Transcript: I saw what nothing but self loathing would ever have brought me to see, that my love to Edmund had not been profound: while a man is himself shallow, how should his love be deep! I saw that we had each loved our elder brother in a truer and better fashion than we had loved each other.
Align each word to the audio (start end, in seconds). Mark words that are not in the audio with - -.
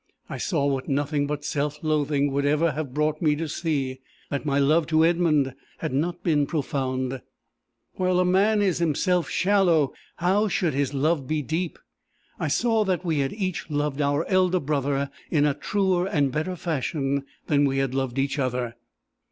I 0.31 0.39
saw 0.39 0.65
what 0.65 0.89
nothing 0.89 1.27
but 1.27 1.45
self 1.45 1.77
loathing 1.83 2.31
would 2.31 2.43
ever 2.43 2.71
have 2.71 2.91
brought 2.91 3.21
me 3.21 3.35
to 3.35 3.47
see, 3.47 3.99
that 4.31 4.47
my 4.47 4.57
love 4.57 4.87
to 4.87 5.05
Edmund 5.05 5.53
had 5.77 5.93
not 5.93 6.23
been 6.23 6.47
profound: 6.47 7.21
while 7.97 8.17
a 8.19 8.25
man 8.25 8.63
is 8.63 8.79
himself 8.79 9.29
shallow, 9.29 9.93
how 10.15 10.47
should 10.47 10.73
his 10.73 10.95
love 10.95 11.27
be 11.27 11.43
deep! 11.43 11.77
I 12.39 12.47
saw 12.47 12.83
that 12.85 13.05
we 13.05 13.19
had 13.19 13.31
each 13.33 13.69
loved 13.69 14.01
our 14.01 14.25
elder 14.27 14.59
brother 14.59 15.11
in 15.29 15.45
a 15.45 15.53
truer 15.53 16.07
and 16.07 16.31
better 16.31 16.55
fashion 16.55 17.23
than 17.45 17.65
we 17.65 17.77
had 17.77 17.93
loved 17.93 18.17
each 18.17 18.39
other. 18.39 18.77